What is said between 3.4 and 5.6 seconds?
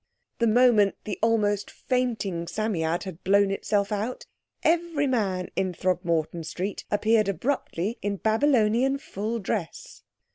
itself out every man